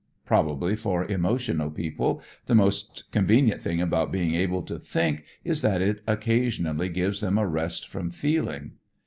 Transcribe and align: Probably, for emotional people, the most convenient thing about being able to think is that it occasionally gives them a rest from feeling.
Probably, 0.25 0.75
for 0.75 1.05
emotional 1.05 1.69
people, 1.69 2.23
the 2.47 2.55
most 2.55 3.03
convenient 3.11 3.61
thing 3.61 3.79
about 3.79 4.11
being 4.11 4.33
able 4.33 4.63
to 4.63 4.79
think 4.79 5.25
is 5.43 5.61
that 5.61 5.79
it 5.79 6.01
occasionally 6.07 6.89
gives 6.89 7.21
them 7.21 7.37
a 7.37 7.45
rest 7.45 7.87
from 7.87 8.09
feeling. 8.09 8.71